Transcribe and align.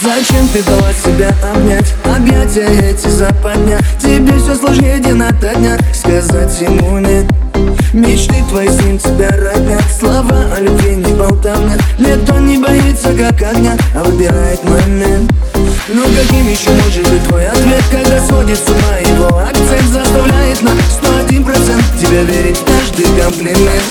Зачем 0.00 0.48
ты 0.48 0.62
дала 0.62 0.90
себя 0.92 1.34
обнять? 1.54 1.92
Объятия 2.04 2.66
эти 2.90 3.08
западня. 3.08 3.78
Тебе 4.00 4.38
все 4.38 4.54
сложнее 4.54 4.98
день 5.00 5.20
ото 5.20 5.54
дня. 5.54 5.76
Сказать 5.92 6.60
ему 6.60 6.98
нет. 6.98 7.26
Мечты 7.92 8.42
твои 8.48 8.68
с 8.68 8.80
ним 8.80 8.98
тебя 8.98 9.28
роднят 9.28 9.84
Слова 9.98 10.46
о 10.56 10.60
любви 10.60 10.96
не 10.96 11.12
болтовня 11.12 11.76
Нет, 11.98 12.28
он 12.30 12.46
не 12.46 12.56
боится 12.56 13.12
как 13.12 13.42
огня 13.42 13.76
А 13.94 14.02
выбирает 14.02 14.64
момент. 14.64 15.30
Ну 15.88 16.02
каким 16.02 16.48
еще 16.48 16.70
может 16.70 17.08
быть 17.10 17.22
твой 17.24 17.46
ответ 17.46 17.84
Когда 17.90 18.26
сводит 18.26 18.58
с 18.58 18.68
ума 18.68 18.96
его? 18.98 19.38
Акцент 19.38 19.88
Заставляет 19.92 20.62
на 20.62 20.70
101% 20.70 22.00
Тебя 22.00 22.22
верить 22.22 22.56
в 22.56 22.64
каждый 22.64 23.04
комплимент 23.20 23.82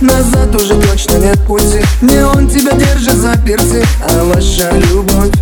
Назад 0.00 0.54
уже 0.54 0.74
точно 0.80 1.18
нет 1.18 1.38
пути. 1.46 1.80
Не 2.02 2.24
он 2.24 2.48
тебя 2.48 2.72
держит 2.72 3.16
за 3.16 3.36
перцы 3.36 3.84
А 4.02 4.24
ваша 4.24 4.70
любовь. 4.92 5.32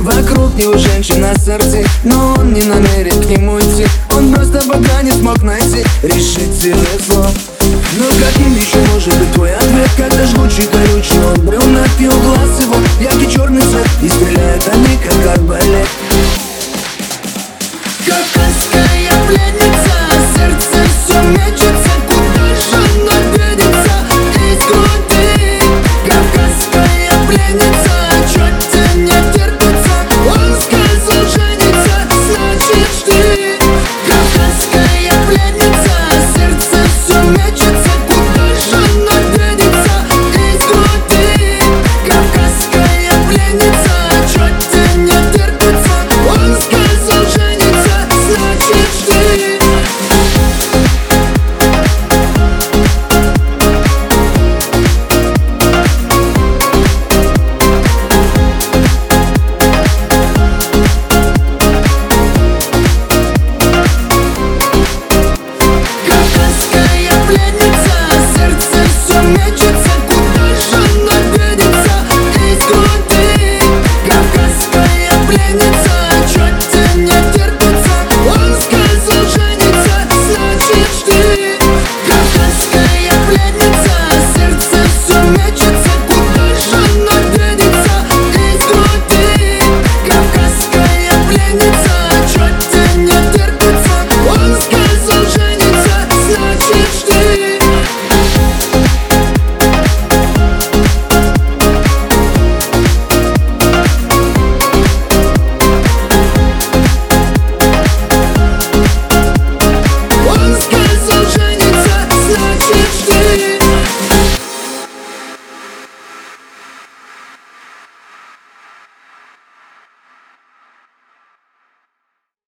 Вокруг 0.00 0.54
него 0.54 0.78
женщина 0.78 1.34
сердце 1.44 1.84
Но 2.04 2.36
он 2.38 2.52
не 2.52 2.62
намерен 2.62 3.22
к 3.22 3.26
нему 3.26 3.58
идти. 3.58 3.86
Он 4.16 4.32
просто 4.32 4.62
пока 4.66 5.02
не 5.02 5.12
смог 5.12 5.42
найти 5.42 5.84
решительный 6.02 6.98
слов 7.06 7.32
Но 7.60 8.04
каким 8.20 8.54
еще 8.54 8.78
может 8.92 9.16
быть 9.16 9.32
твой 9.32 9.54
ответ 9.54 9.90
Когда 9.96 10.26
жгучий 10.26 10.66
колючий 10.66 11.18
он 11.24 11.46
брел 11.46 11.62
Напил 11.62 12.12
глаз 12.22 12.60
его 12.60 12.76
яркий 13.00 13.30
черный 13.30 13.62
цвет 13.62 13.86
И 14.02 14.08
стреляет 14.08 14.68
они 14.72 14.98
как 15.04 15.36
арбалет 15.36 15.88